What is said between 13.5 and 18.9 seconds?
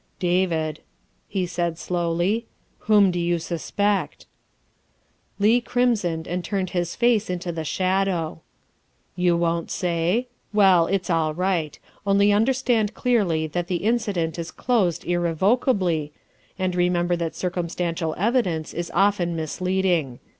the incident is closed irrevocably, and remember that circumstantial evidence is